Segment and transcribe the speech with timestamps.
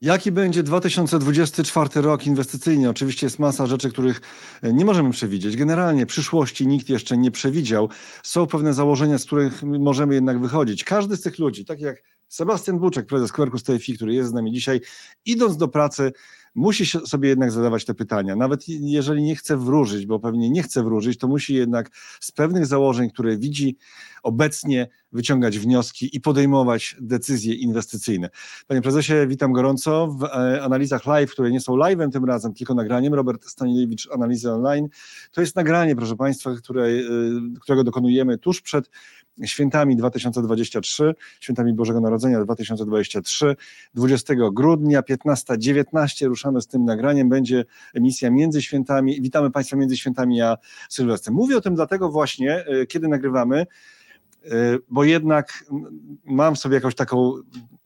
[0.00, 2.88] Jaki będzie 2024 rok inwestycyjny?
[2.88, 4.20] Oczywiście jest masa rzeczy, których
[4.62, 5.56] e, nie możemy przewidzieć.
[5.56, 7.88] Generalnie przyszłości nikt jeszcze nie przewidział.
[8.22, 10.84] Są pewne założenia, z których możemy jednak wychodzić.
[10.84, 14.52] Każdy z tych ludzi, tak jak Sebastian Buczek, prezes Quercus TFI, który jest z nami
[14.52, 14.80] dzisiaj,
[15.24, 16.12] idąc do pracy,
[16.54, 18.36] musi sobie jednak zadawać te pytania.
[18.36, 21.90] Nawet jeżeli nie chce wróżyć, bo pewnie nie chce wróżyć, to musi jednak
[22.20, 23.76] z pewnych założeń, które widzi
[24.22, 28.30] obecnie, wyciągać wnioski i podejmować decyzje inwestycyjne.
[28.66, 32.74] Panie prezesie, witam gorąco w e, analizach live, które nie są live'em tym razem, tylko
[32.74, 33.14] nagraniem.
[33.14, 34.88] Robert Stanilewicz, Analizy Online.
[35.32, 37.00] To jest nagranie, proszę Państwa, które, e,
[37.60, 38.90] którego dokonujemy tuż przed
[39.44, 43.56] świętami 2023, świętami Bożego Narodzenia 2023,
[43.94, 47.64] 20 grudnia 15-19 ruszamy z tym nagraniem, będzie
[47.94, 50.56] emisja między świętami, witamy Państwa między świętami a
[50.88, 51.34] Sylwestrem.
[51.34, 53.66] Mówię o tym dlatego właśnie, e, kiedy nagrywamy,
[54.44, 54.48] e,
[54.88, 55.64] bo jednak
[56.24, 57.32] mam sobie jakąś taką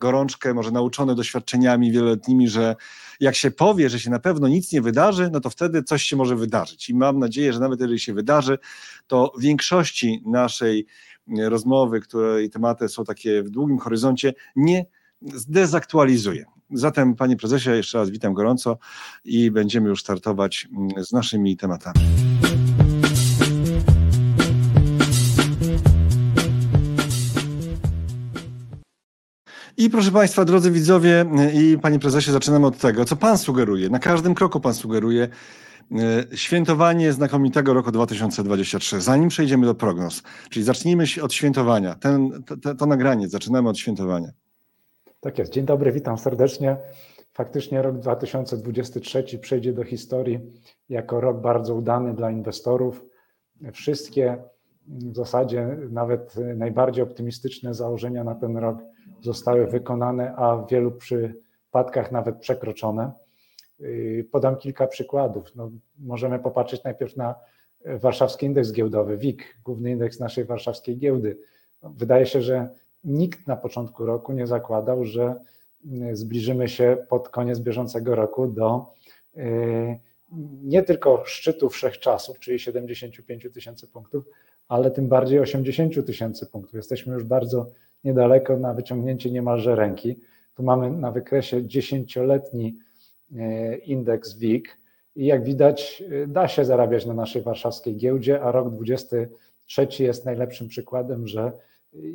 [0.01, 2.77] gorączkę, może nauczone doświadczeniami wieloletnimi, że
[3.21, 6.17] jak się powie, że się na pewno nic nie wydarzy, no to wtedy coś się
[6.17, 6.91] może wydarzyć.
[6.91, 8.59] I mam nadzieję, że nawet jeżeli się wydarzy,
[9.07, 10.87] to w większości naszej
[11.29, 14.87] rozmowy, której tematy są takie w długim horyzoncie, nie
[15.35, 16.45] zdezaktualizuje.
[16.71, 18.79] Zatem, panie prezesie, jeszcze raz witam gorąco
[19.25, 22.01] i będziemy już startować mm, z naszymi tematami.
[29.77, 33.91] I proszę Państwa, drodzy widzowie i Panie Prezesie, zaczynamy od tego, co Pan sugeruje.
[33.91, 35.72] Na każdym kroku Pan sugeruje, E,
[36.35, 39.01] świętowanie znakomitego roku 2023.
[39.01, 41.95] Zanim przejdziemy do prognoz, czyli zacznijmy od świętowania.
[41.95, 44.29] Ten, to, to nagranie zaczynamy od świętowania.
[45.21, 45.53] Tak jest.
[45.53, 46.77] Dzień dobry, witam serdecznie.
[47.33, 50.41] Faktycznie rok 2023 przejdzie do historii
[50.89, 53.05] jako rok bardzo udany dla inwestorów.
[53.73, 54.39] Wszystkie
[54.87, 58.79] w zasadzie nawet najbardziej optymistyczne założenia na ten rok
[59.21, 63.13] zostały wykonane, a w wielu przypadkach nawet przekroczone.
[63.83, 65.57] Y, podam kilka przykładów.
[65.57, 67.35] No, możemy popatrzeć najpierw na
[67.85, 71.39] warszawski indeks giełdowy, WIG, główny indeks naszej warszawskiej giełdy.
[71.83, 72.69] Wydaje się, że
[73.05, 75.41] nikt na początku roku nie zakładał, że
[76.11, 78.87] y, zbliżymy się pod koniec bieżącego roku do
[79.37, 79.99] y,
[80.63, 84.25] nie tylko szczytu wszechczasów, czyli 75 tysięcy punktów,
[84.69, 86.75] ale tym bardziej 80 tysięcy punktów.
[86.75, 87.67] Jesteśmy już bardzo
[88.05, 90.19] niedaleko na wyciągnięcie niemalże ręki.
[90.55, 92.92] Tu mamy na wykresie dziesięcioletni E,
[93.87, 94.83] indeks WIG
[95.17, 100.25] i jak widać e, da się zarabiać na naszej warszawskiej giełdzie, a rok 23 jest
[100.25, 101.53] najlepszym przykładem, że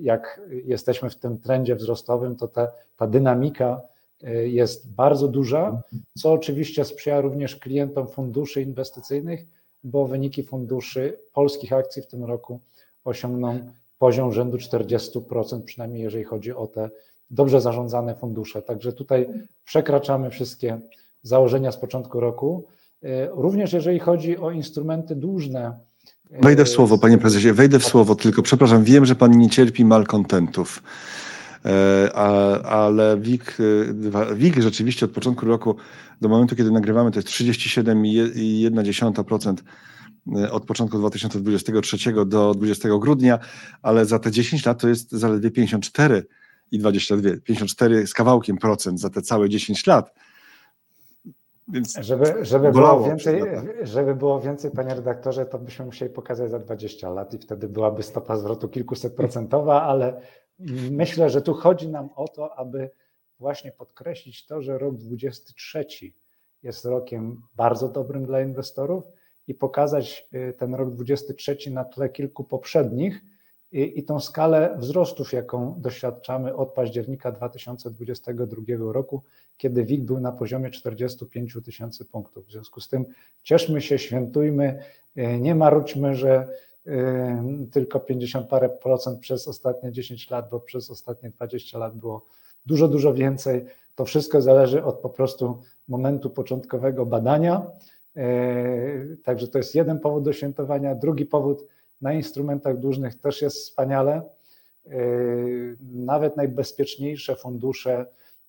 [0.01, 3.81] jak jesteśmy w tym trendzie wzrostowym, to ta, ta dynamika
[4.23, 5.81] e, jest bardzo duża,
[6.17, 9.45] co oczywiście sprzyja również klientom funduszy inwestycyjnych,
[9.83, 12.59] bo wyniki funduszy polskich akcji w tym roku
[13.03, 13.59] osiągną
[13.99, 16.89] poziom rzędu 40%, przynajmniej jeżeli chodzi o te
[17.29, 18.61] dobrze zarządzane fundusze.
[18.61, 19.29] Także tutaj
[19.65, 20.79] przekraczamy wszystkie
[21.23, 22.67] założenia z początku roku.
[23.03, 25.79] E, również jeżeli chodzi o instrumenty dłużne.
[26.31, 29.49] E, wejdę w słowo, panie prezesie, wejdę w słowo, tylko przepraszam, wiem, że pan nie
[29.49, 30.83] cierpi malkontentów.
[31.65, 32.13] E,
[32.65, 33.57] ale WIG,
[34.35, 35.75] WIG rzeczywiście od początku roku
[36.21, 39.55] do momentu, kiedy nagrywamy, to jest 37,1%
[40.51, 43.39] od początku 2023 do 20 grudnia,
[43.81, 46.27] ale za te 10 lat to jest zaledwie 54
[46.71, 50.13] i 22, 54 z kawałkiem procent za te całe 10 lat.
[51.67, 53.41] Więc żeby, żeby, było więcej,
[53.81, 58.03] żeby było więcej, panie redaktorze, to byśmy musieli pokazać za 20 lat i wtedy byłaby
[58.03, 60.21] stopa zwrotu kilkuset procentowa, ale
[60.91, 62.89] myślę, że tu chodzi nam o to, aby
[63.39, 65.85] właśnie podkreślić to, że rok 23
[66.63, 69.03] jest rokiem bardzo dobrym dla inwestorów
[69.47, 73.21] i pokazać y, ten rok 23 na tle kilku poprzednich,
[73.71, 79.23] i, i tą skalę wzrostów, jaką doświadczamy od października 2022 roku,
[79.57, 82.45] kiedy WIG był na poziomie 45 tysięcy punktów.
[82.47, 83.05] W związku z tym
[83.43, 84.79] cieszmy się, świętujmy,
[85.15, 86.47] e, nie marudźmy, że
[86.87, 92.25] e, tylko 50 parę procent przez ostatnie 10 lat, bo przez ostatnie 20 lat było
[92.65, 93.65] dużo, dużo więcej.
[93.95, 97.71] To wszystko zależy od po prostu momentu początkowego badania.
[98.15, 100.95] E, także to jest jeden powód do świętowania.
[100.95, 101.67] Drugi powód,
[102.01, 104.21] na instrumentach dłużnych też jest wspaniale.
[104.85, 108.05] Yy, nawet najbezpieczniejsze fundusze,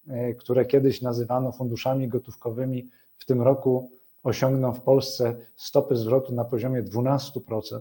[0.07, 3.91] yy, które kiedyś nazywano funduszami gotówkowymi, w tym roku
[4.23, 7.81] osiągną w Polsce stopy zwrotu na poziomie 12%.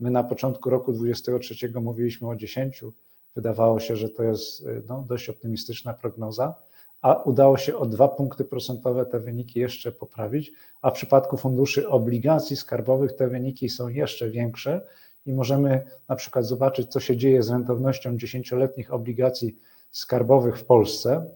[0.00, 2.90] My na początku roku 2023 mówiliśmy o 10%.
[3.36, 6.54] Wydawało się, że to jest yy, no, dość optymistyczna prognoza
[7.02, 10.52] a udało się o dwa punkty procentowe te wyniki jeszcze poprawić,
[10.82, 14.86] a w przypadku funduszy obligacji skarbowych te wyniki są jeszcze większe
[15.26, 19.56] i możemy na przykład zobaczyć, co się dzieje z rentownością dziesięcioletnich obligacji
[19.90, 21.26] skarbowych w Polsce.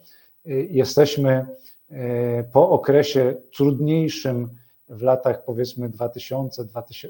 [0.71, 1.47] jesteśmy
[2.53, 4.49] po okresie trudniejszym
[4.89, 7.09] w latach powiedzmy 2000, 2020,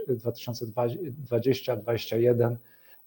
[1.76, 2.56] 2021,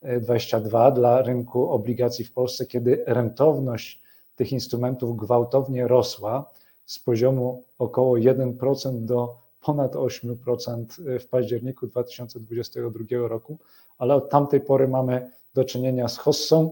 [0.02, 4.03] 2022 dla rynku obligacji w Polsce, kiedy rentowność
[4.36, 6.52] tych instrumentów gwałtownie rosła
[6.86, 9.36] z poziomu około 1% do
[9.66, 10.86] ponad 8%
[11.20, 13.58] w październiku 2022 roku,
[13.98, 16.72] ale od tamtej pory mamy do czynienia z hossą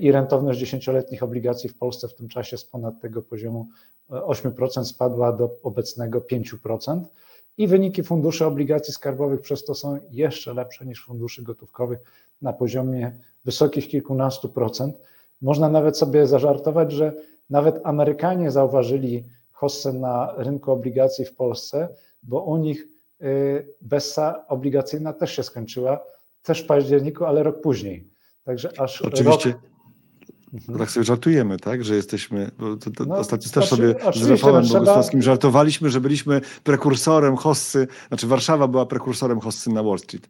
[0.00, 3.68] i rentowność dziesięcioletnich obligacji w Polsce w tym czasie z ponad tego poziomu
[4.10, 7.00] 8% spadła do obecnego 5%
[7.58, 11.98] i wyniki funduszy obligacji skarbowych przez to są jeszcze lepsze niż funduszy gotówkowych
[12.42, 13.12] na poziomie
[13.44, 14.96] wysokich kilkunastu procent.
[15.42, 17.12] Można nawet sobie zażartować, że
[17.50, 21.88] nawet Amerykanie zauważyli hossę na rynku obligacji w Polsce,
[22.22, 22.88] bo u nich
[23.22, 26.00] y, bessa obligacyjna też się skończyła,
[26.42, 28.08] też w październiku, ale rok później.
[28.44, 29.50] Także aż Oczywiście.
[29.50, 29.60] Rok...
[30.54, 30.78] Mhm.
[30.78, 31.84] Tak sobie żartujemy, tak?
[31.84, 32.50] Że jesteśmy.
[32.80, 35.32] To, to no, ostatnio też znaczy, sobie z Rafałem Bogusławskim trzeba...
[35.32, 40.28] żartowaliśmy, że byliśmy prekursorem hossy, znaczy Warszawa była prekursorem hossy na Wall Street.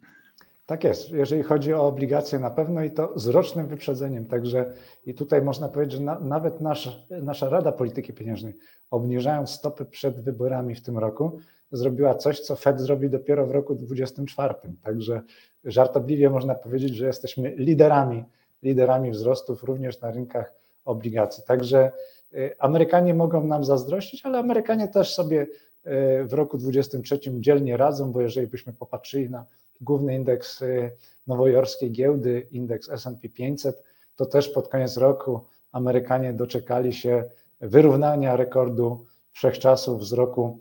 [0.65, 4.25] Tak jest, jeżeli chodzi o obligacje na pewno i to z rocznym wyprzedzeniem.
[4.25, 4.73] Także
[5.05, 8.53] i tutaj można powiedzieć, że na, nawet nasz, nasza Rada Polityki Pieniężnej,
[8.91, 11.39] obniżając stopy przed wyborami w tym roku,
[11.71, 14.53] zrobiła coś, co Fed zrobi dopiero w roku 2024.
[14.83, 15.21] Także
[15.65, 18.23] żartobliwie można powiedzieć, że jesteśmy liderami,
[18.63, 20.53] liderami wzrostów również na rynkach
[20.85, 21.43] obligacji.
[21.47, 21.91] Także
[22.33, 25.47] y, Amerykanie mogą nam zazdrościć, ale Amerykanie też sobie y,
[26.25, 29.45] w roku 2023 dzielnie radzą, bo jeżeli byśmy popatrzyli na
[29.81, 30.91] główny indeks y,
[31.27, 33.83] nowojorskiej giełdy, indeks S&P 500,
[34.15, 35.39] to też pod koniec roku
[35.71, 37.23] Amerykanie doczekali się
[37.61, 40.59] wyrównania rekordu wszechczasów z roku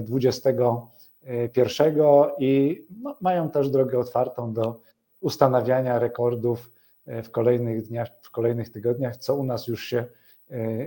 [0.00, 1.94] 2021
[2.38, 4.80] i no, mają też drogę otwartą do
[5.20, 6.70] ustanawiania rekordów
[7.06, 10.04] e, w kolejnych dniach, w kolejnych tygodniach, co u nas już się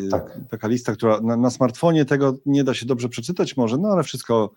[0.06, 0.40] e, tak.
[0.50, 4.04] Taka lista, która na, na smartfonie tego nie da się dobrze przeczytać może, no ale
[4.04, 4.52] wszystko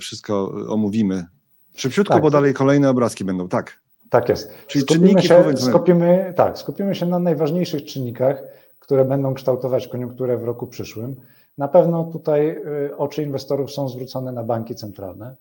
[0.00, 1.26] wszystko omówimy.
[1.74, 2.22] Szybciutko, tak.
[2.22, 3.79] bo dalej kolejne obrazki będą, tak.
[4.10, 4.52] Tak jest.
[4.66, 8.42] Czyli skupimy czynniki się, skupimy, tak, skupimy się na najważniejszych czynnikach,
[8.78, 11.16] które będą kształtować koniunkturę w roku przyszłym.
[11.58, 15.36] Na pewno tutaj e, oczy inwestorów są zwrócone na banki centralne.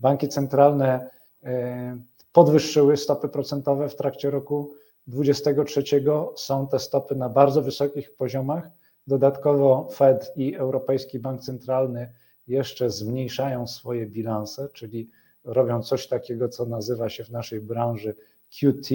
[0.00, 1.10] Banki centralne
[1.44, 1.98] e,
[2.32, 4.74] podwyższyły stopy procentowe w trakcie roku
[5.06, 6.04] 2023.
[6.36, 8.68] Są te stopy na bardzo wysokich poziomach.
[9.06, 12.12] Dodatkowo Fed i Europejski Bank Centralny
[12.48, 15.08] jeszcze zmniejszają swoje bilanse, czyli
[15.44, 18.14] robią coś takiego, co nazywa się w naszej branży
[18.60, 18.88] QT,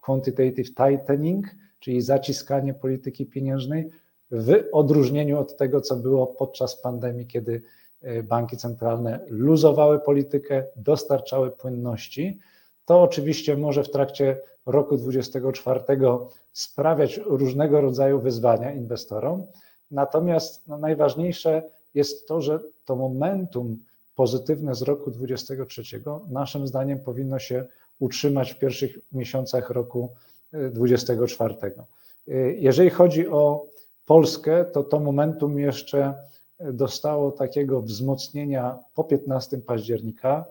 [0.00, 1.46] Quantitative Tightening,
[1.80, 3.90] czyli zaciskanie polityki pieniężnej,
[4.30, 7.62] w odróżnieniu od tego, co było podczas pandemii, kiedy
[8.02, 12.38] e, banki centralne luzowały politykę, dostarczały płynności.
[12.84, 16.08] To oczywiście może w trakcie roku 2024
[16.52, 19.46] sprawiać różnego rodzaju wyzwania inwestorom.
[19.90, 21.62] Natomiast no, najważniejsze
[21.94, 23.78] jest to, że to momentum
[24.18, 27.64] pozytywne z roku 2023 naszym zdaniem powinno się
[27.98, 30.12] utrzymać w pierwszych miesiącach roku
[30.52, 31.54] 2024.
[31.54, 33.66] Y, y, jeżeli chodzi o
[34.06, 36.14] Polskę, to to momentum jeszcze
[36.60, 40.44] dostało takiego wzmocnienia po 15 października.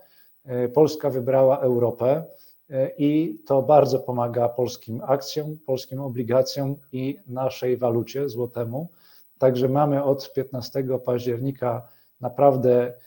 [0.65, 2.24] Y, Polska wybrała Europę
[2.97, 8.88] i to bardzo pomaga polskim akcjom, polskim obligacjom i naszej walucie złotemu.
[9.38, 11.88] Także mamy od 15 października
[12.21, 13.07] naprawdę y,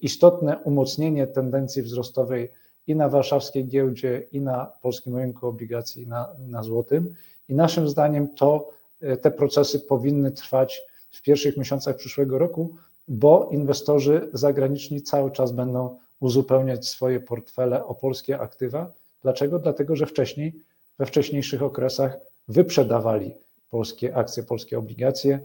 [0.00, 2.50] istotne umocnienie tendencji wzrostowej
[2.86, 7.14] i na warszawskiej giełdzie, i na polskim rynku obligacji, i na, na złotym.
[7.48, 8.70] I naszym zdaniem to
[9.02, 12.74] y, te procesy powinny trwać w pierwszych miesiącach przyszłego roku,
[13.08, 18.92] bo inwestorzy zagraniczni cały czas będą uzupełniać swoje portfele o polskie aktywa.
[19.22, 19.58] Dlaczego?
[19.58, 20.54] Dlatego, że wcześniej,
[20.98, 22.16] we wcześniejszych okresach
[22.48, 23.34] wyprzedawali
[23.70, 25.40] polskie akcje, polskie obligacje,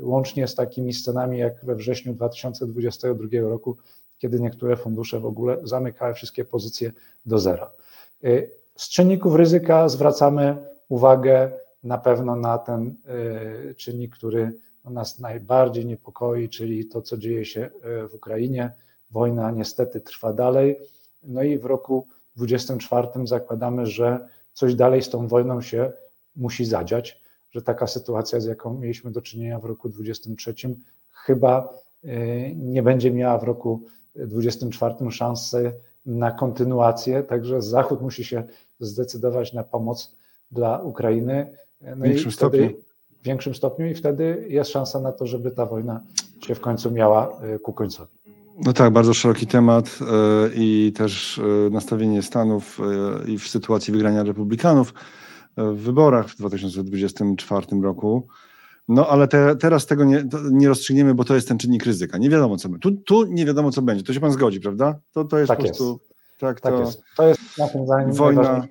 [0.00, 3.76] łącznie z takimi scenami jak we wrześniu 2022 roku,
[4.18, 6.92] kiedy niektóre fundusze w ogóle zamykały wszystkie pozycje
[7.26, 7.70] do zera.
[8.24, 8.28] E,
[8.76, 10.56] z czynników ryzyka zwracamy
[10.88, 12.94] uwagę na pewno na ten
[13.70, 14.52] e, czynnik, który
[14.84, 17.70] nas najbardziej niepokoi, czyli to, co dzieje się
[18.10, 18.70] w Ukrainie.
[19.10, 20.78] Wojna niestety trwa dalej.
[21.22, 22.06] No i w roku
[22.36, 25.92] 2024 zakładamy, że coś dalej z tą wojną się
[26.36, 30.76] musi zadziać, że taka sytuacja, z jaką mieliśmy do czynienia w roku 2023,
[31.12, 31.74] chyba
[32.04, 32.08] y,
[32.56, 33.82] nie będzie miała w roku
[34.14, 35.72] 2024 szansy
[36.06, 38.44] na kontynuację, także Zachód musi się
[38.80, 40.16] zdecydować na pomoc
[40.50, 41.46] dla Ukrainy.
[41.80, 42.70] No w większym stopniu.
[43.20, 46.00] W większym stopniu i wtedy jest szansa na to, żeby ta wojna
[46.46, 48.18] się w końcu miała y, ku końcowi.
[48.64, 49.98] No tak, bardzo szeroki temat
[50.54, 51.40] i też
[51.70, 52.80] nastawienie Stanów
[53.26, 54.94] i w sytuacji wygrania republikanów
[55.58, 58.28] w wyborach w 2024 roku.
[58.88, 62.18] No ale te, teraz tego nie, nie rozstrzygniemy, bo to jest ten czynnik ryzyka.
[62.18, 62.82] Nie wiadomo, co będzie.
[62.82, 64.04] Tu, tu nie wiadomo, co będzie.
[64.04, 64.98] To się pan zgodzi, prawda?
[65.12, 66.00] To, to jest tak po prostu.
[66.02, 66.14] Jest.
[66.38, 67.02] Tak, tak to, jest.
[67.16, 68.66] To jest naszym zdaniem wojna,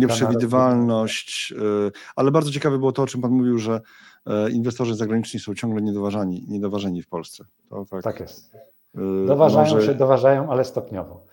[0.00, 1.52] nieprzewidywalność,
[1.86, 3.80] y, ale bardzo ciekawe było to, o czym pan mówił, że
[4.46, 7.44] y, inwestorzy zagraniczni są ciągle niedoważani, niedoważeni w Polsce.
[7.70, 8.54] To tak, tak jest.
[9.24, 9.86] Y, doważają może...
[9.86, 11.24] się, doważają, ale stopniowo.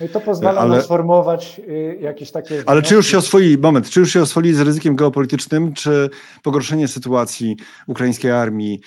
[0.00, 2.62] No i to pozwala ale, nam sformułować y, jakieś takie.
[2.66, 6.10] Ale czy już się oswoili, moment, czy już się oswoili z ryzykiem geopolitycznym, czy
[6.42, 7.56] pogorszenie sytuacji
[7.86, 8.80] ukraińskiej armii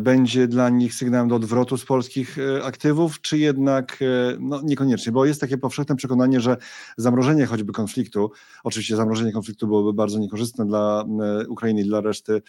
[0.00, 5.12] będzie dla nich sygnałem do odwrotu z polskich e, aktywów, czy jednak e, no, niekoniecznie?
[5.12, 6.56] Bo jest takie powszechne przekonanie, że
[6.96, 8.30] zamrożenie choćby konfliktu,
[8.64, 11.04] oczywiście zamrożenie konfliktu byłoby bardzo niekorzystne dla
[11.48, 12.42] Ukrainy i dla reszty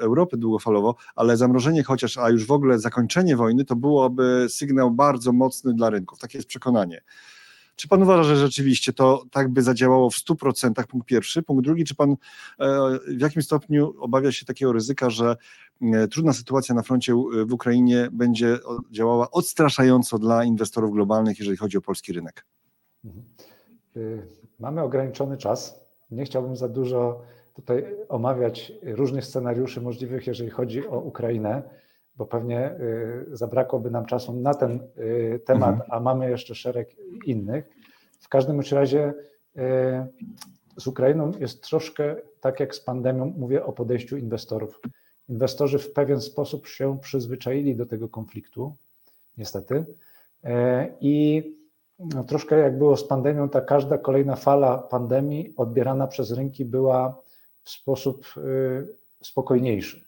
[0.00, 5.32] Europy długofalowo, ale zamrożenie chociaż, a już w ogóle zakończenie wojny, to byłoby sygnał bardzo
[5.32, 6.18] mocny dla rynków.
[6.18, 7.02] Takie jest przekonanie.
[7.82, 10.86] Czy pan uważa, że rzeczywiście to tak by zadziałało w 100%?
[10.86, 11.42] Punkt pierwszy.
[11.42, 12.16] Punkt drugi, czy pan e,
[13.08, 15.36] w jakim stopniu obawia się takiego ryzyka, że
[15.82, 17.14] e, trudna sytuacja na froncie
[17.46, 18.58] w Ukrainie będzie
[18.90, 22.46] działała odstraszająco dla inwestorów globalnych, jeżeli chodzi o polski rynek?
[23.04, 23.24] Mhm.
[24.58, 25.80] Mamy ograniczony czas.
[26.10, 27.22] Nie chciałbym za dużo
[27.54, 31.62] tutaj omawiać różnych scenariuszy możliwych, jeżeli chodzi o Ukrainę
[32.16, 35.90] bo pewnie y, zabrakłoby nam czasu na ten y, temat, mhm.
[35.92, 36.88] a mamy jeszcze szereg
[37.26, 37.68] innych.
[38.20, 39.14] W każdym razie
[39.56, 39.60] y,
[40.76, 44.80] z Ukrainą jest troszkę tak jak z pandemią, mówię o podejściu inwestorów.
[45.28, 48.76] Inwestorzy w pewien sposób się przyzwyczaili do tego konfliktu,
[49.38, 49.84] niestety.
[51.00, 51.42] I
[51.98, 57.22] no, troszkę jak było z pandemią, ta każda kolejna fala pandemii odbierana przez rynki była
[57.62, 58.26] w sposób
[59.22, 60.04] spokojniejszy.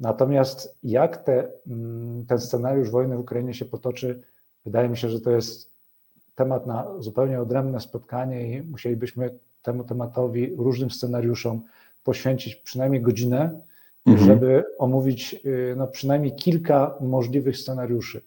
[0.00, 4.22] Natomiast jak te, mm, ten scenariusz wojny w Ukrainie się potoczy,
[4.64, 5.70] wydaje mi się, że to jest
[6.34, 11.62] temat na zupełnie odrębne spotkanie i musielibyśmy temu tematowi, różnym scenariuszom
[12.04, 13.60] poświęcić przynajmniej godzinę,
[14.06, 14.26] mhm.
[14.26, 18.22] żeby omówić y, no, przynajmniej kilka możliwych scenariuszy.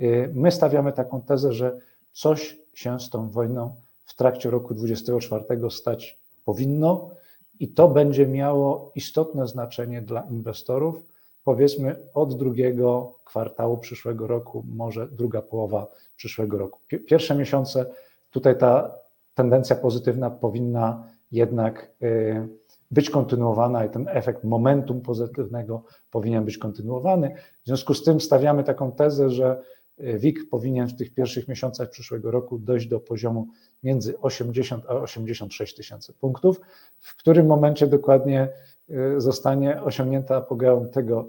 [0.00, 1.78] Y, my stawiamy taką tezę, że
[2.12, 7.10] coś się z tą wojną w trakcie roku 2024 stać powinno
[7.60, 10.96] i to będzie miało istotne znaczenie dla inwestorów,
[11.44, 15.86] powiedzmy od drugiego kwartału przyszłego roku, może druga połowa
[16.16, 16.80] przyszłego roku.
[17.06, 17.86] Pierwsze miesiące
[18.30, 18.94] tutaj ta
[19.34, 22.48] tendencja pozytywna powinna jednak y,
[22.90, 27.34] być kontynuowana i ten efekt momentum pozytywnego powinien być kontynuowany.
[27.62, 29.62] W związku z tym stawiamy taką tezę, że
[29.98, 33.48] WIG powinien w tych pierwszych miesiącach przyszłego roku dojść do poziomu
[33.82, 36.60] między 80 a 86 tysięcy punktów.
[37.00, 38.48] W którym momencie dokładnie
[38.90, 41.28] y, zostanie osiągnięta apogeum tego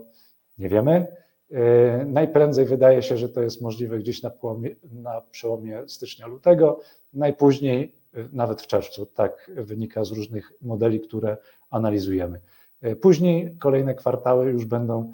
[0.58, 1.08] nie wiemy.
[1.52, 1.56] Y,
[2.06, 6.80] najprędzej wydaje się, że to jest możliwe gdzieś na, połomie, na przełomie stycznia-lutego,
[7.14, 9.06] najpóźniej y, nawet w czerwcu.
[9.06, 11.38] Tak wynika z różnych modeli, które
[11.70, 12.40] analizujemy.
[13.02, 15.14] Później kolejne kwartały już będą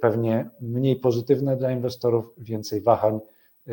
[0.00, 3.20] pewnie mniej pozytywne dla inwestorów, więcej wahań,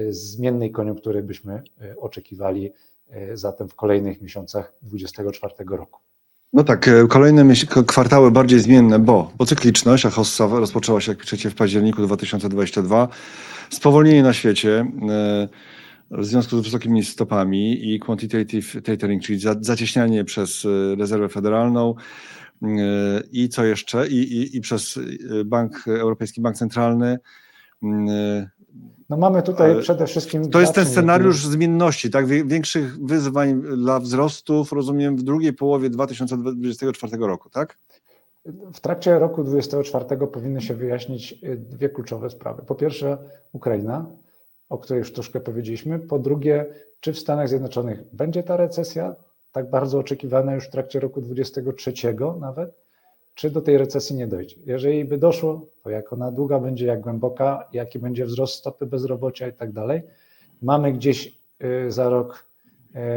[0.10, 1.64] zmiennej koniunktury byśmy
[1.98, 2.72] oczekiwali
[3.14, 6.00] E, zatem w kolejnych miesiącach 2024 roku.
[6.54, 7.54] No tak, kolejne
[7.88, 13.08] kwartały bardziej zmienne, bo, bo cykliczność, a hossa rozpoczęła się, jak piszecie, w październiku 2022,
[13.70, 14.86] spowolnienie na świecie
[16.12, 20.68] w związku z wysokimi stopami i quantitative tapering, czyli zacieśnianie przez
[20.98, 21.96] rezerwę federalną
[23.32, 25.00] i co jeszcze, i, i, i przez
[25.46, 27.20] Bank Europejski Bank Centralny
[29.10, 30.50] no mamy tutaj przede wszystkim.
[30.50, 32.28] To jest ten scenariusz zmienności, tak?
[32.28, 37.78] Większych wyzwań dla wzrostów, rozumiem, w drugiej połowie 2024 roku, tak?
[38.74, 42.64] W trakcie roku 2024 powinny się wyjaśnić dwie kluczowe sprawy.
[42.68, 43.18] Po pierwsze,
[43.52, 44.06] Ukraina,
[44.70, 46.00] o której już troszkę powiedzieliśmy.
[46.00, 46.66] Po drugie,
[47.00, 49.16] czy w Stanach Zjednoczonych będzie ta recesja,
[49.54, 52.76] tak bardzo oczekiwana już w trakcie roku 2023 nawet,
[53.36, 54.56] czy do tej recesji nie dojdzie.
[54.66, 59.48] Jeżeli by doszło, to jak ona długa będzie, jak głęboka, jaki będzie wzrost stopy bezrobocia
[59.48, 60.02] i tak dalej.
[60.62, 61.38] Mamy gdzieś
[61.88, 62.46] y, za rok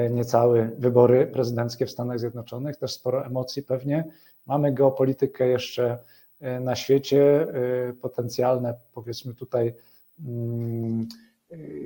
[0.08, 4.04] y, niecałe wybory prezydenckie w Stanach Zjednoczonych, też sporo emocji pewnie.
[4.46, 5.98] Mamy geopolitykę jeszcze
[6.42, 7.46] y, na świecie,
[8.02, 9.74] potencjalne powiedzmy tutaj
[10.26, 11.08] mm,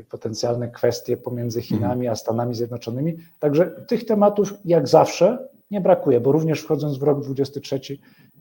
[0.09, 3.17] potencjalne kwestie pomiędzy Chinami a Stanami Zjednoczonymi.
[3.39, 7.81] Także tych tematów jak zawsze nie brakuje, bo również wchodząc w rok 23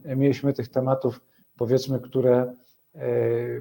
[0.05, 1.21] e, mieliśmy tych tematów,
[1.57, 2.53] powiedzmy, które
[2.95, 3.01] e,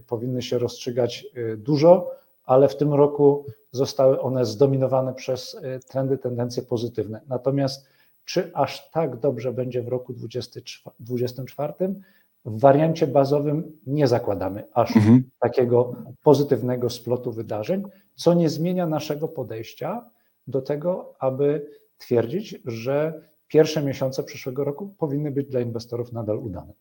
[0.00, 2.10] powinny się rozstrzygać dużo,
[2.44, 7.20] ale w tym roku zostały one zdominowane przez trendy, tendencje pozytywne.
[7.28, 7.86] Natomiast
[8.28, 11.72] czy aż tak dobrze będzie w roku 2024?
[12.48, 15.30] W wariancie bazowym nie zakładamy aż mhm.
[15.38, 17.82] takiego pozytywnego splotu wydarzeń,
[18.14, 20.04] co nie zmienia naszego podejścia
[20.46, 21.66] do tego, aby
[21.98, 26.72] twierdzić, że pierwsze miesiące przyszłego roku powinny być dla inwestorów nadal udane.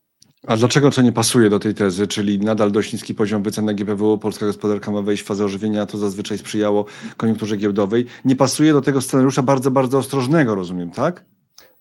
[0.47, 3.73] A dlaczego to nie pasuje do tej tezy, czyli nadal dość niski poziom wycen na
[3.73, 6.85] GPW, polska gospodarka ma wejść w fazę ożywienia, to zazwyczaj sprzyjało
[7.17, 8.05] koniunkturze giełdowej.
[8.25, 11.25] Nie pasuje do tego scenariusza bardzo, bardzo ostrożnego, rozumiem, tak?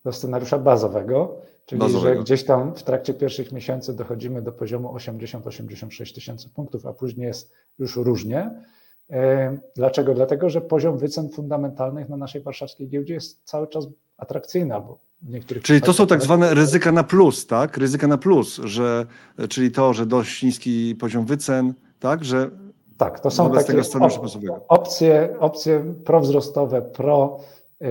[0.04, 2.16] Do scenariusza bazowego, czyli bazowego.
[2.16, 7.26] że gdzieś tam w trakcie pierwszych miesięcy dochodzimy do poziomu 80-86 tysięcy punktów, a później
[7.26, 8.50] jest już różnie.
[9.10, 10.14] E, dlaczego?
[10.14, 13.86] Dlatego, że poziom wycen fundamentalnych na naszej warszawskiej giełdzie jest cały czas
[14.18, 17.76] atrakcyjna, bo niektórych Czyli to są tak zwane ryzyka na plus, tak?
[17.76, 19.06] Ryzyka na plus, że,
[19.48, 22.24] czyli to, że dość niski poziom wycen, tak?
[22.24, 22.50] Że
[22.96, 27.38] tak, to są takie op opcje, opcje prowzrostowe, pro
[27.82, 27.86] y,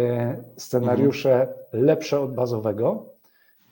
[0.58, 1.86] scenariusze mhm.
[1.86, 3.15] lepsze od bazowego,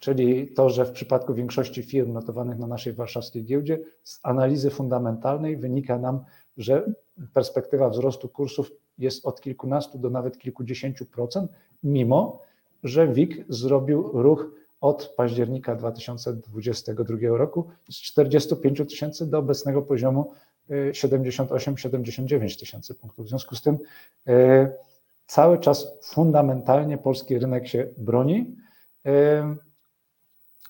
[0.03, 5.57] czyli to, że w przypadku większości firm notowanych na naszej warszawskiej giełdzie z analizy fundamentalnej
[5.57, 6.24] wynika nam,
[6.57, 6.93] że
[7.33, 11.51] perspektywa wzrostu kursów jest od kilkunastu do nawet kilkudziesięciu procent,
[11.83, 12.42] mimo
[12.83, 20.31] że WIG zrobił ruch od października 2022 roku z 45 tysięcy do obecnego poziomu
[20.70, 23.25] 78-79 y, tysięcy punktów.
[23.25, 23.77] W związku z tym
[24.27, 24.72] y,
[25.27, 28.55] cały czas fundamentalnie polski rynek się broni.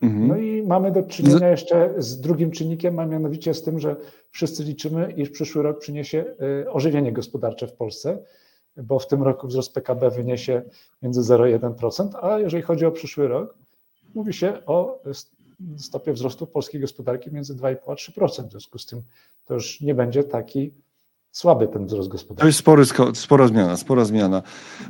[0.04, 0.28] Y, mhm.
[0.28, 3.96] No i mamy do czynienia jeszcze z drugim czynnikiem, a mianowicie z tym, że
[4.32, 6.26] wszyscy liczymy, iż przyszły rok przyniesie
[6.68, 8.18] ożywienie gospodarcze w Polsce
[8.78, 10.62] bo w tym roku wzrost PKB wyniesie
[11.02, 13.58] między 0 i 1%, a jeżeli chodzi o przyszły rok,
[14.16, 15.02] mówi się o
[15.78, 18.48] stopie wzrostu polskiej gospodarki między 2,5 a 3%.
[18.48, 19.02] W związku z tym
[19.46, 20.74] to już nie będzie taki
[21.34, 22.42] słaby ten wzrost gospodarczy.
[22.42, 24.42] To jest spory, spora zmiana, spora zmiana,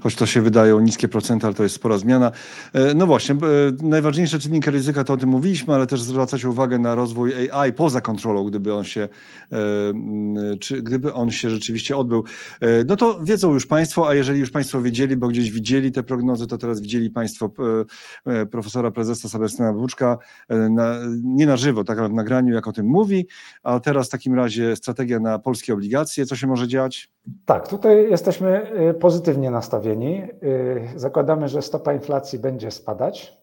[0.01, 2.31] choć to się wydają niskie procenty, ale to jest spora zmiana.
[2.73, 3.37] E, no właśnie, e,
[3.81, 8.01] najważniejsze czynniki ryzyka to o tym mówiliśmy, ale też zwracacie uwagę na rozwój AI poza
[8.01, 9.09] kontrolą, gdyby on się,
[9.51, 9.57] e,
[10.59, 12.23] czy gdyby on się rzeczywiście odbył.
[12.87, 16.47] No to wiedzą już Państwo, a jeżeli już Państwo wiedzieli, bo gdzieś widzieli te prognozy,
[16.47, 17.51] to teraz widzieli Państwo
[18.51, 20.17] profesora prezesa Sebastiana Włóczka,
[20.49, 23.27] na, nie na żywo, tak ale w nagraniu, jak o tym mówi,
[23.63, 27.11] a teraz w takim razie strategia na polskie obligacje, co się może dziać?
[27.45, 30.23] Tak, tutaj jesteśmy y, pozytywnie nastawieni.
[30.43, 33.37] Y, zakładamy, że stopa inflacji będzie spadać.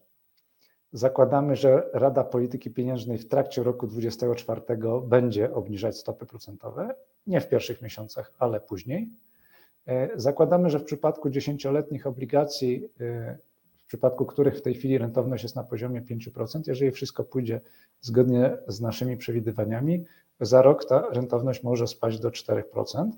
[0.93, 4.61] Zakładamy, że Rada Polityki Pieniężnej w trakcie roku 2024
[5.07, 6.95] będzie obniżać stopy procentowe,
[7.27, 9.09] nie w pierwszych miesiącach, ale później.
[9.87, 12.89] Y, zakładamy, że w przypadku dziesięcioletnich obligacji,
[13.91, 17.61] przypadku których w tej chwili rentowność jest na poziomie 5%, jeżeli wszystko pójdzie
[18.01, 20.05] zgodnie z naszymi przewidywaniami,
[20.41, 23.11] za rok ta rentowność może spaść do 4%.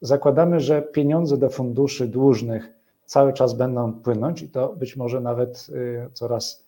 [0.00, 2.68] Zakładamy, że pieniądze do funduszy dłużnych
[3.04, 6.64] cały czas będą płynąć i to być może nawet y, coraz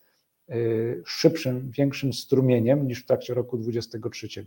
[0.49, 4.43] y, szybszym, większym strumieniem niż w trakcie roku 2023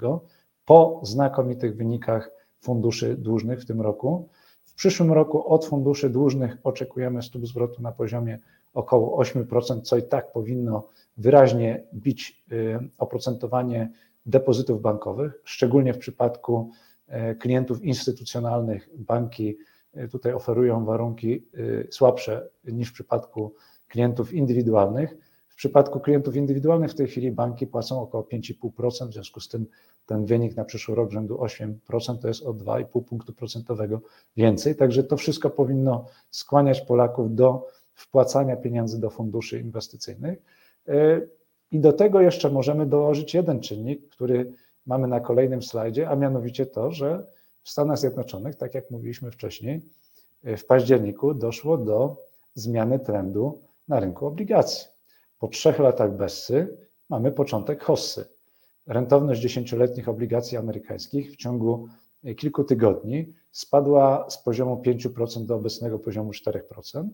[0.65, 4.29] po znakomitych wynikach funduszy dłużnych w tym roku.
[4.73, 8.39] W przyszłym roku od funduszy dłużnych oczekujemy stóp zwrotu na poziomie
[8.75, 13.91] około 8%, co i tak powinno wyraźnie bić y, oprocentowanie
[14.27, 16.71] depozytów bankowych, szczególnie w przypadku
[17.09, 18.89] e, klientów instytucjonalnych.
[18.99, 19.57] Banki
[19.95, 21.47] e, tutaj oferują warunki
[21.91, 23.55] słabsze niż w przypadku
[23.89, 25.32] klientów indywidualnych.
[25.63, 29.67] W przypadku klientów indywidualnych w tej chwili banki płacą około 5,5%, w związku z tym
[30.07, 34.01] ten wynik na przyszły rok rzędu 8% to jest o 2,5 punktu procentowego
[34.37, 34.77] więcej.
[34.77, 40.43] Także to wszystko powinno skłaniać Polaków do wpłacania pieniędzy do funduszy inwestycyjnych.
[41.73, 44.53] I do tego jeszcze możemy dołożyć jeden czynnik, który
[44.87, 47.27] mamy na kolejnym slajdzie, a mianowicie to, że
[47.63, 49.83] w Stanach Zjednoczonych, tak jak mówiliśmy wcześniej,
[50.45, 52.17] w październiku doszło do
[52.55, 54.92] zmiany trendu na rynku obligacji.
[55.43, 56.77] Po trzech latach bessy
[57.09, 58.25] mamy początek hossy.
[58.87, 61.89] Rentowność dziesięcioletnich obligacji amerykańskich w ciągu
[62.37, 67.09] kilku tygodni spadła z poziomu 5% do obecnego poziomu 4%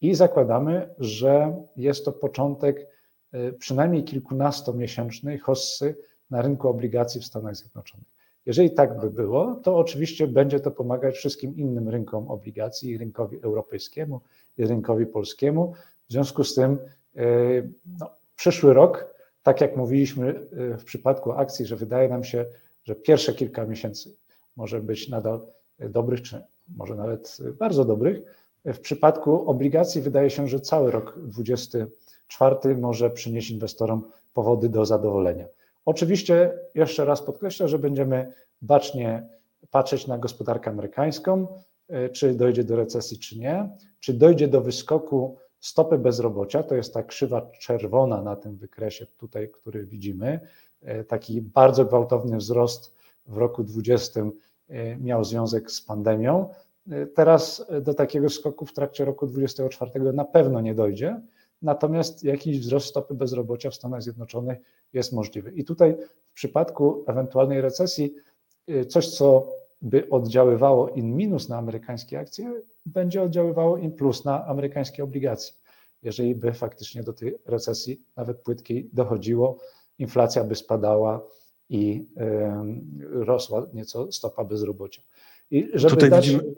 [0.00, 2.86] i zakładamy, że jest to początek
[3.34, 5.96] y, przynajmniej kilkunastomiesięcznej hossy
[6.30, 8.08] na rynku obligacji w Stanach Zjednoczonych.
[8.46, 14.20] Jeżeli tak by było, to oczywiście będzie to pomagać wszystkim innym rynkom obligacji, rynkowi europejskiemu,
[14.58, 15.72] i rynkowi polskiemu.
[16.08, 16.78] W związku z tym
[18.00, 20.28] no, przyszły rok, tak jak mówiliśmy
[20.74, 22.46] y, w przypadku akcji, że wydaje nam się,
[22.84, 24.16] że pierwsze kilka miesięcy
[24.56, 25.40] może być nadal
[25.78, 26.42] dobrych, czy
[26.76, 28.20] może nawet bardzo dobrych.
[28.64, 35.46] W przypadku obligacji wydaje się, że cały rok 2024 może przynieść inwestorom powody do zadowolenia.
[35.84, 39.26] Oczywiście, jeszcze raz podkreślę, że będziemy bacznie
[39.70, 41.46] patrzeć na gospodarkę amerykańską,
[42.12, 43.68] czy dojdzie do recesji, czy nie,
[44.00, 49.50] czy dojdzie do wyskoku stopy bezrobocia, to jest ta krzywa czerwona na tym wykresie tutaj,
[49.50, 50.40] który widzimy,
[51.08, 52.94] taki bardzo gwałtowny wzrost
[53.26, 54.20] w roku 2020
[55.00, 56.48] miał związek z pandemią.
[57.14, 61.20] Teraz do takiego skoku w trakcie roku 2024 na pewno nie dojdzie,
[61.62, 64.58] natomiast jakiś wzrost stopy bezrobocia w Stanach Zjednoczonych
[64.92, 65.52] jest możliwy.
[65.52, 68.14] I tutaj w przypadku ewentualnej recesji
[68.88, 75.04] coś, co by oddziaływało in minus na amerykańskie akcje, będzie oddziaływało in plus na amerykańskie
[75.04, 75.54] obligacje.
[76.02, 79.58] Jeżeli by faktycznie do tej recesji, nawet płytkiej, dochodziło,
[79.98, 81.20] inflacja by spadała
[81.68, 82.06] i
[83.10, 85.02] rosła nieco stopa bezrobocia.
[85.50, 86.54] I żeby Tutaj dać, widzimy-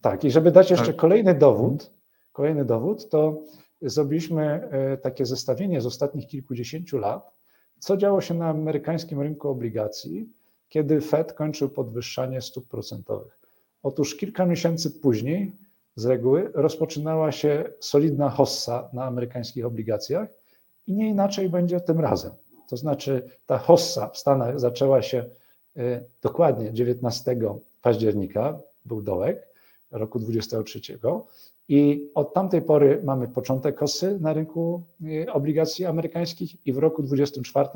[0.00, 0.96] tak, i żeby dać jeszcze Tak.
[0.96, 1.90] kolejny dowód,
[2.32, 3.42] kolejny dowód, to
[3.82, 7.32] zrobiliśmy e, takie zestawienie z ostatnich kilkudziesięciu lat,
[7.78, 10.28] co działo się na amerykańskim rynku obligacji,
[10.74, 13.38] kiedy Fed kończył podwyższanie stóp procentowych.
[13.82, 15.52] Otóż kilka miesięcy później
[15.96, 20.28] z reguły rozpoczynała się solidna hossa na amerykańskich obligacjach
[20.86, 22.32] i nie inaczej będzie tym razem.
[22.68, 25.24] To znaczy ta hossa w Stanach zaczęła się
[25.76, 27.36] e, dokładnie 19
[27.82, 29.46] października, był dołek
[29.90, 30.80] roku 23
[31.68, 34.82] i od tamtej pory mamy początek hossy na rynku
[35.26, 37.68] e, obligacji amerykańskich i w roku 24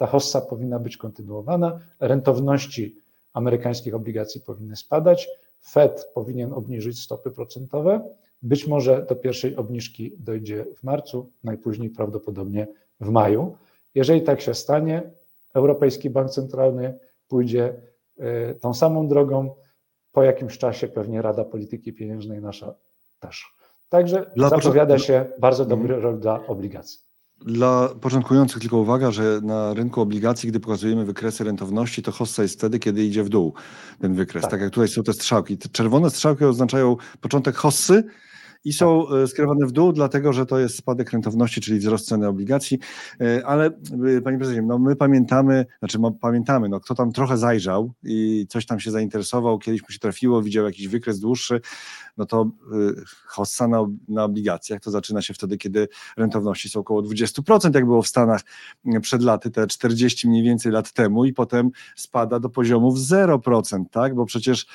[0.00, 2.96] ta hossa powinna być kontynuowana, rentowności
[3.32, 5.28] amerykańskich obligacji powinny spadać,
[5.62, 8.00] Fed powinien obniżyć stopy procentowe,
[8.42, 12.66] być może do pierwszej obniżki dojdzie w marcu, najpóźniej prawdopodobnie
[13.00, 13.56] w maju.
[13.94, 15.10] Jeżeli tak się stanie,
[15.54, 17.74] Europejski Bank Centralny pójdzie
[18.18, 19.54] e, tą samą drogą.
[20.12, 22.74] Po jakimś czasie pewnie Rada Polityki Pieniężnej nasza
[23.18, 23.54] też.
[23.88, 27.09] Także Dla zapowiada się bardzo dobry rok dla obligacji.
[27.46, 32.54] Dla początkujących tylko uwaga, że na rynku obligacji, gdy pokazujemy wykresy rentowności, to hossa jest
[32.54, 33.54] wtedy, kiedy idzie w dół
[34.00, 34.42] ten wykres.
[34.42, 34.50] Tak.
[34.50, 35.58] Tak, jak tutaj są te strzałki.
[35.58, 38.04] Te czerwone strzałki oznaczają początek hossy
[38.64, 42.28] i są e, skierowane w dół, dlatego że to jest spadek rentowności, czyli wzrost ceny
[42.28, 42.78] obligacji.
[43.20, 47.92] E, Ale e, panie prezydencie, no my pamiętamy, znaczy pamiętamy, no kto tam trochę zajrzał
[48.02, 51.60] i coś tam się zainteresował, kiedyś mu się trafiło, widział jakiś wykres dłuższy,
[52.16, 52.50] no to
[53.26, 58.02] hossa na, na obligacjach to zaczyna się wtedy, kiedy rentowności są około 20%, jak było
[58.02, 58.40] w Stanach
[59.02, 64.14] przed laty, te 40 mniej więcej lat temu i potem spada do poziomów 0%, tak?
[64.14, 64.66] Bo przecież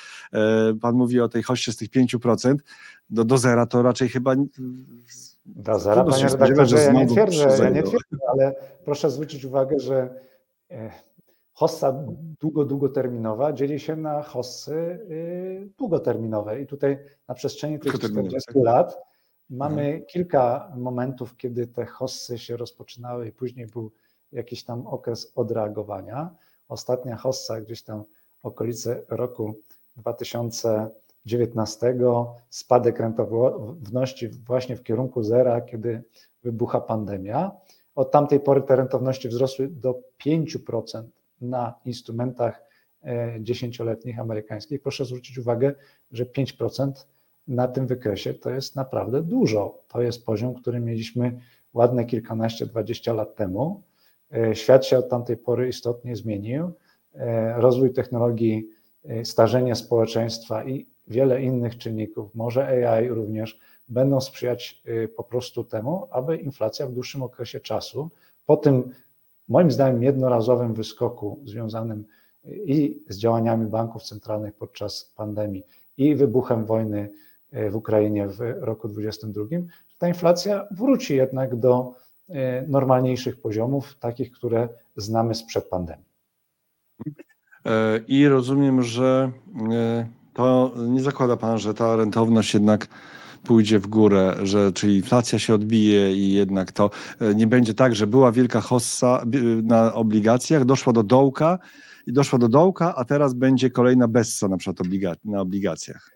[0.81, 2.55] pan mówi o tej hoście z tych 5%,
[3.09, 4.35] do, do zera to raczej chyba
[5.45, 9.11] Do zera, się panie spodziewać, redaktorze, że ja nie twierdzę, ja nie twierdzę, ale proszę
[9.11, 10.09] zwrócić uwagę, że
[10.71, 10.91] e,
[11.53, 11.93] hossa
[12.39, 18.53] długo, długoterminowa dzieli się na hossy y, długoterminowe i tutaj na przestrzeni tych Krótkoterminowe, 40
[18.53, 18.63] tak.
[18.63, 18.97] lat
[19.49, 23.91] mamy kilka momentów, kiedy te hossy się rozpoczynały i później był
[24.31, 26.29] jakiś tam okres odreagowania.
[26.69, 28.03] Ostatnia hossa gdzieś tam
[28.43, 29.55] okolice roku
[31.25, 31.95] 2019,
[32.49, 36.03] spadek rentowności właśnie w kierunku zera, kiedy
[36.43, 37.51] wybucha pandemia.
[37.95, 41.03] Od tamtej pory te rentowności wzrosły do 5%
[41.41, 42.63] na instrumentach
[43.03, 44.81] e, dziesięcioletnich amerykańskich.
[44.81, 45.75] Proszę zwrócić uwagę,
[46.11, 46.91] że 5%
[47.47, 49.79] na tym wykresie to jest naprawdę dużo.
[49.87, 51.39] To jest poziom, który mieliśmy
[51.73, 53.83] ładne kilkanaście, dwadzieścia lat temu.
[54.33, 56.71] E, Świat się od tamtej pory istotnie zmienił.
[57.13, 58.69] E, Rozwój technologii,
[59.23, 66.07] starzenie społeczeństwa i wiele innych czynników, może AI również, będą sprzyjać e, po prostu temu,
[66.11, 68.09] aby inflacja w dłuższym okresie czasu,
[68.45, 68.91] po tym
[69.47, 72.05] moim zdaniem jednorazowym wyskoku związanym
[72.45, 75.63] e, i z działaniami banków centralnych podczas pandemii
[75.97, 77.09] i wybuchem wojny
[77.51, 81.93] e, w Ukrainie w roku 2022, że ta inflacja wróci jednak do
[82.67, 86.05] normalniejszych poziomów, takich, które znamy sprzed pandemii.
[88.07, 89.31] I rozumiem, że
[90.35, 92.87] to nie zakłada pan, że ta rentowność jednak
[93.43, 96.89] pójdzie w górę, że czyli inflacja się odbije i jednak to
[97.21, 101.59] e, nie będzie tak, że była wielka hossa bi- na obligacjach, doszła do dołka
[102.07, 106.11] i doszła do dołka, a teraz będzie kolejna bessa na przykład obliga- na obligacjach.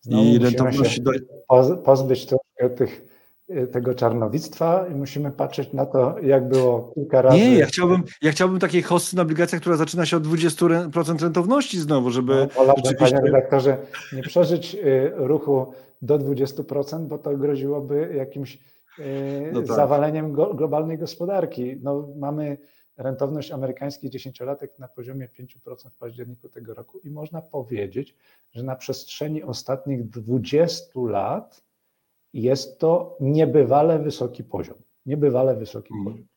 [0.00, 1.10] Znowu I musimy rentowności się do...
[1.48, 3.11] poz- pozbyć troszkę tych,
[3.72, 7.36] tego czarnowictwa i musimy patrzeć na to, jak było kilka razy.
[7.36, 11.80] Nie, ja chciałbym, ja chciałbym takiej hossy na obligacjach, która zaczyna się od 20% rentowności
[11.80, 13.16] znowu, żeby No, rzeczywiście...
[13.16, 13.76] panie redaktorze,
[14.12, 18.58] nie przeżyć y, ruchu do 20%, bo to groziłoby jakimś
[18.98, 19.76] y, No tak.
[19.76, 21.76] zawaleniem globalnej gospodarki.
[21.82, 22.56] No, mamy
[22.96, 28.14] rentowność amerykańskich dziesięciolatek na poziomie 5% w październiku tego roku i można powiedzieć,
[28.52, 31.62] że na przestrzeni ostatnich 20 lat
[32.32, 34.76] jest to niebywale wysoki poziom.
[35.06, 36.04] Niebywale wysoki Mhm.
[36.14, 36.28] poziom.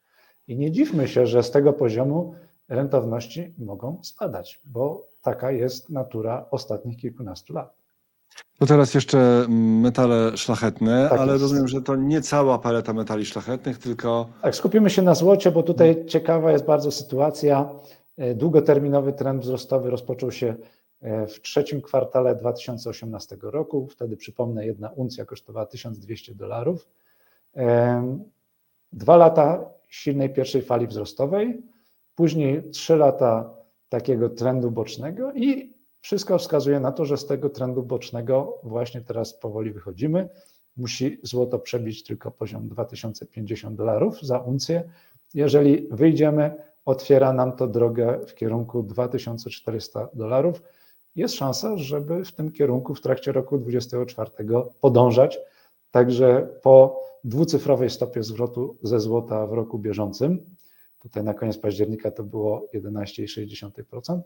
[0.47, 2.35] I nie dziwmy się, że z tego poziomu
[2.69, 7.73] rentowności mogą spadać, bo taka jest natura ostatnich kilkunastu lat.
[8.59, 11.41] To teraz jeszcze mm, metale szlachetne, Tak ale jest.
[11.41, 15.63] rozumiem, że to nie cała paleta metali szlachetnych, tylko Tak, skupimy się na złocie, bo
[15.63, 17.69] tutaj ciekawa jest bardzo sytuacja.
[18.17, 20.55] E, Długoterminowy trend wzrostowy rozpoczął się
[21.01, 23.87] w trzecim kwartale 2018 roku.
[23.87, 26.87] Wtedy, przypomnę, jedna uncja kosztowała 1200 dolarów.
[27.53, 28.23] Em,
[28.95, 31.61] Dwa lata silnej pierwszej fali wzrostowej,
[32.15, 33.49] później trzy lata
[33.89, 39.33] takiego trendu bocznego i wszystko wskazuje na to, że z tego trendu bocznego właśnie teraz
[39.33, 40.29] powoli wychodzimy.
[40.77, 44.83] Musi złoto przebić tylko poziom 2050 dolarów za uncję.
[45.33, 46.55] Jeżeli wyjdziemy,
[46.85, 50.61] otwiera nam to drogę w kierunku 2400 dolarów.
[51.15, 54.31] Jest szansa, żeby w tym kierunku w trakcie roku 2024
[54.81, 55.39] podążać.
[55.91, 60.45] Także po dwucyfrowej stopie zwrotu ze złota w roku bieżącym,
[61.01, 64.19] tutaj na koniec października to było 11,6%,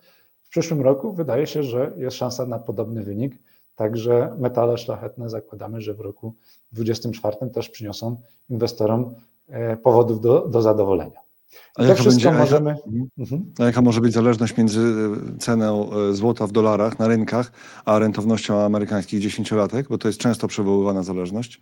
[0.43, 3.33] w przyszłym roku wydaje się, że jest szansa na podobny wynik.
[3.75, 6.33] Także metale szlachetne zakładamy, że w roku
[6.71, 8.15] 2024 też przyniosą
[8.49, 9.15] inwestorom
[9.47, 11.28] e, powodów do, do zadowolenia.
[11.75, 12.71] A to jaka wszystko będzie- możemy.
[12.71, 13.09] Mhm.
[13.17, 13.53] Mhm.
[13.59, 17.51] a jaka może być zależność między e, ceną e, złota w dolarach na rynkach,
[17.85, 21.61] a rentownością amerykańskich dziesięciolatek, bo to jest często przywoływana zależność?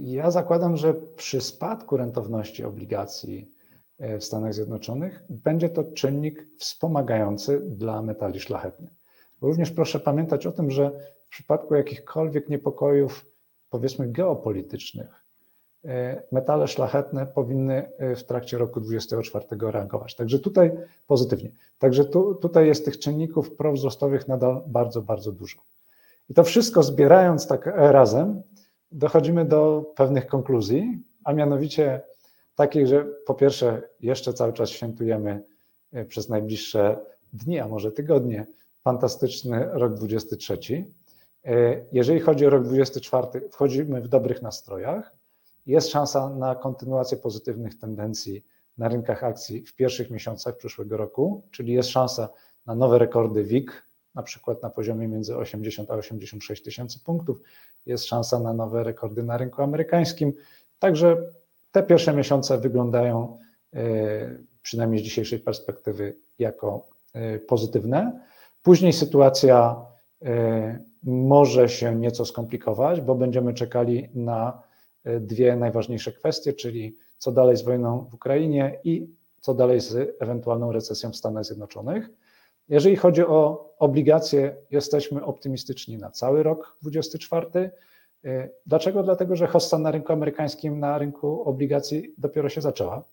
[0.00, 3.48] Ja zakładam, że przy spadku rentowności obligacji
[3.98, 8.90] e, w Stanach Zjednoczonych będzie to czynnik wspomagający dla metali szlachetnych.
[9.42, 10.90] Również proszę pamiętać o tym, że
[11.26, 13.26] w przypadku jakichkolwiek niepokojów,
[13.70, 15.21] powiedzmy geopolitycznych,
[16.32, 20.14] metale szlachetne powinny e, w trakcie roku 2024 reagować.
[20.14, 20.72] Także tutaj
[21.06, 21.50] pozytywnie.
[21.78, 25.58] Także tu, tutaj jest tych czynników prowzrostowych nadal bardzo, bardzo dużo.
[26.28, 28.42] I to wszystko zbierając tak razem,
[28.92, 32.00] dochodzimy do pewnych konkluzji, a mianowicie
[32.54, 35.42] takich, że po pierwsze, jeszcze cały czas świętujemy
[35.92, 36.98] e, przez najbliższe
[37.32, 38.46] dni, a może tygodnie,
[38.84, 40.58] fantastyczny rok 23.
[41.44, 45.21] E, Jeżeli chodzi o rok 24, wchodzimy w dobrych nastrojach.
[45.66, 48.44] Jest szansa na kontynuację pozytywnych tendencji
[48.78, 52.28] na rynkach akcji w pierwszych miesiącach przyszłego roku, czyli jest szansa
[52.66, 53.82] na nowe rekordy WIG,
[54.14, 57.40] na przykład na poziomie między 80 a 86 tysięcy punktów.
[57.86, 60.32] Jest szansa na nowe rekordy na rynku amerykańskim.
[60.78, 61.16] Także
[61.72, 63.38] te pierwsze miesiące wyglądają,
[63.74, 63.78] e,
[64.62, 68.20] przynajmniej z dzisiejszej perspektywy, jako e, pozytywne.
[68.62, 69.76] Później sytuacja
[70.22, 74.62] e, może się nieco skomplikować, bo będziemy czekali na
[75.20, 79.08] dwie najważniejsze kwestie, czyli co dalej z wojną w Ukrainie i
[79.40, 82.10] co dalej z ewentualną recesją w Stanach Zjednoczonych.
[82.68, 87.70] Jeżeli chodzi o obligacje, jesteśmy optymistyczni na cały rok 2024.
[88.66, 89.02] Dlaczego?
[89.02, 93.04] Dlatego, że hossa na rynku amerykańskim, na rynku obligacji dopiero się zaczęła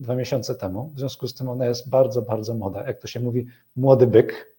[0.00, 0.90] dwa miesiące temu.
[0.94, 2.86] W związku z tym ona jest bardzo, bardzo młoda.
[2.86, 4.56] Jak to się mówi, młody byk.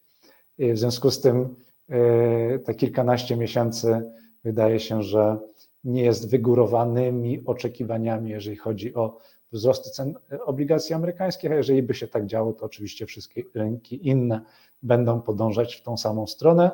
[0.58, 1.56] I W związku z tym
[1.88, 4.02] e, te kilkanaście miesięcy
[4.44, 5.38] wydaje się, że
[5.84, 9.18] nie jest wygórowanymi oczekiwaniami, jeżeli chodzi o
[9.52, 10.14] wzrosty cen
[10.44, 14.40] obligacji amerykańskich, a jeżeli by się tak działo, to oczywiście wszystkie rynki inne
[14.82, 16.70] będą podążać w tą samą stronę.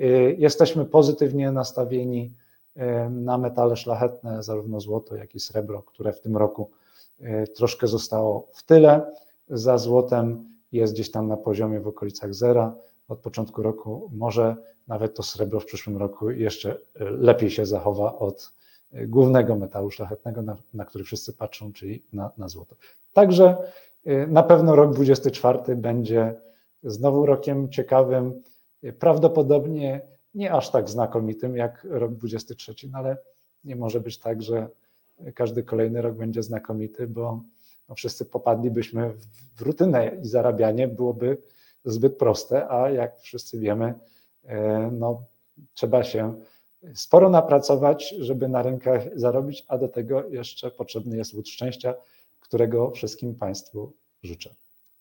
[0.00, 2.34] Y, Jesteśmy pozytywnie nastawieni
[2.76, 6.70] y, na metale szlachetne, zarówno złoto, jak i srebro, które w tym roku
[7.20, 9.12] y, troszkę zostało w tyle.
[9.48, 12.74] Za złotem jest gdzieś tam na poziomie w okolicach zera.
[13.08, 14.56] Od początku roku może
[14.88, 18.52] nawet to srebro w przyszłym roku jeszcze y, lepiej się zachowa od
[18.94, 22.76] y, głównego metalu szlachetnego, na, na który wszyscy patrzą, czyli na, na złoto.
[23.12, 23.56] Także
[24.06, 26.34] y, na pewno rok 24 będzie
[26.82, 28.42] znowu rokiem ciekawym,
[28.98, 30.00] prawdopodobnie
[30.34, 33.16] nie aż tak znakomitym jak rok 23, no ale
[33.64, 34.68] nie może być tak, że
[35.34, 37.40] każdy kolejny rok będzie znakomity, bo
[37.88, 39.14] no wszyscy popadlibyśmy
[39.56, 41.38] w rutynę i zarabianie byłoby
[41.86, 43.94] zbyt proste, a jak wszyscy wiemy,
[44.44, 45.22] e, no,
[45.74, 46.34] trzeba się
[46.94, 51.94] sporo napracować, żeby na rynkach zarobić, a do tego jeszcze potrzebny jest łód szczęścia,
[52.40, 54.54] którego wszystkim Państwu życzę.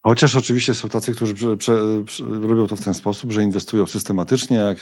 [0.05, 3.85] Chociaż oczywiście są tacy, którzy prze, prze, prze, robią to w ten sposób, że inwestują
[3.85, 4.57] systematycznie.
[4.57, 4.77] Jak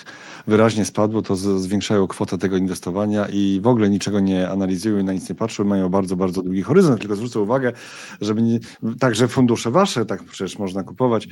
[0.48, 5.04] wyraźnie spadło, to z, zwiększają kwotę tego inwestowania i w ogóle niczego nie analizują i
[5.04, 5.64] na nic nie patrzą.
[5.64, 7.00] Mają bardzo, bardzo długi horyzont.
[7.00, 7.74] Tylko zwrócę uwagę,
[8.22, 8.60] żeby nie,
[9.00, 11.28] także fundusze wasze, tak przecież można kupować.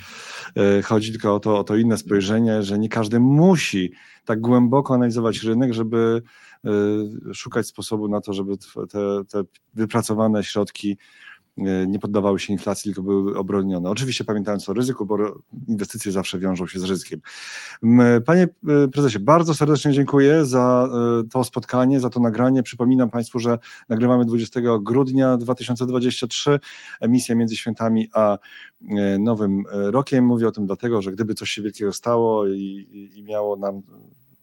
[0.58, 3.92] E, chodzi tylko o to, o to inne spojrzenie, że nie każdy musi
[4.26, 6.22] tak głęboko analizować rynek, żeby
[6.66, 6.70] e,
[7.34, 8.58] szukać sposobu na to, żeby
[8.92, 10.98] te, te wypracowane środki
[11.88, 13.90] nie poddawały się inflacji, tylko były obronione.
[13.90, 15.18] Oczywiście pamiętając o ryzyku, bo
[15.68, 17.22] inwestycje zawsze wiążą się z ryzykiem.
[18.26, 18.48] Panie
[18.94, 20.90] prezesie, bardzo serdecznie dziękuję za
[21.32, 22.64] to spotkanie, za to nagranie.
[22.64, 26.60] Przypominam Państwu, że nagrywamy 20 grudnia 2023,
[27.02, 28.38] emisja między świętami a
[29.20, 30.26] nowym rokiem.
[30.26, 33.82] Mówię o tym dlatego, że gdyby coś się wielkiego stało i, i miało nam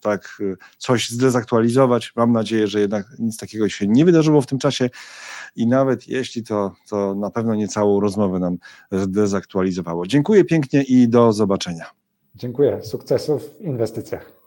[0.01, 0.39] tak
[0.79, 2.13] coś zdezaktualizować.
[2.17, 4.91] Mam nadzieję, że jednak nic takiego się nie wydarzyło w tym czasie
[5.57, 8.57] i nawet jeśli to, to na pewno nie całą rozmowę nam
[8.93, 10.07] zdezaktualizowało.
[10.07, 11.85] Dziękuję pięknie i do zobaczenia.
[12.35, 12.81] Dziękuję.
[12.83, 14.38] Sukcesów w inwestycjach.